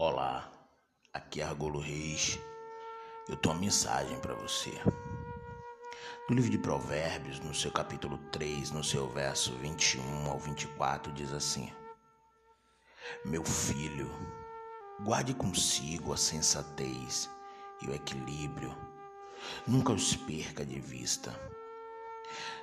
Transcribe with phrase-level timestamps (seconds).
[0.00, 0.48] Olá,
[1.12, 2.38] aqui é Argolo Reis.
[3.28, 4.70] Eu tenho uma mensagem para você.
[6.28, 11.32] No livro de Provérbios, no seu capítulo 3, no seu verso 21 ao 24, diz
[11.32, 11.72] assim:
[13.24, 14.08] Meu filho,
[15.00, 17.28] guarde consigo a sensatez
[17.82, 18.72] e o equilíbrio,
[19.66, 21.34] nunca os perca de vista.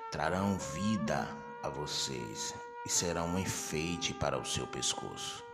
[0.09, 1.27] Trarão vida
[1.61, 2.55] a vocês
[2.86, 5.45] e serão um enfeite para o seu pescoço.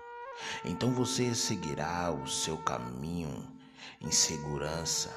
[0.64, 3.48] Então você seguirá o seu caminho
[4.00, 5.12] em segurança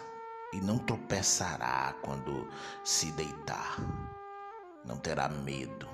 [0.52, 2.48] e não tropeçará quando
[2.84, 3.76] se deitar.
[4.84, 5.88] Não terá medo.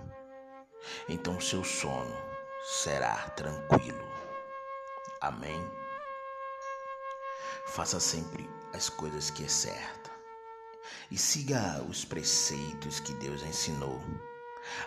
[1.09, 2.15] Então seu sono
[2.63, 4.09] será tranquilo.
[5.21, 5.61] Amém.
[7.67, 10.11] Faça sempre as coisas que é certa
[11.11, 14.01] e siga os preceitos que Deus ensinou.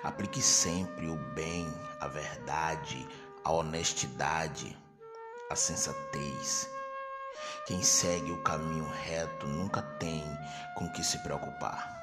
[0.04, 1.68] Aplique sempre o bem,
[2.00, 3.08] a verdade,
[3.44, 4.78] a honestidade,
[5.50, 6.70] a sensatez.
[7.66, 10.24] Quem segue o caminho reto nunca tem
[10.76, 12.02] com que se preocupar.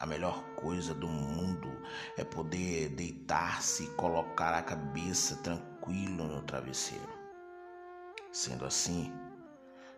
[0.00, 1.70] A melhor coisa do mundo
[2.16, 7.12] é poder deitar-se e colocar a cabeça tranquilo no travesseiro.
[8.32, 9.12] Sendo assim,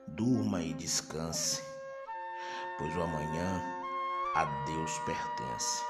[0.09, 1.63] durma e descanse,
[2.79, 3.63] pois o amanhã
[4.35, 5.85] a Deus pertence.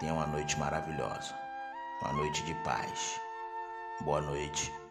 [0.00, 1.34] Tenha uma noite maravilhosa,
[2.02, 3.20] uma noite de paz.
[4.00, 4.85] Boa noite.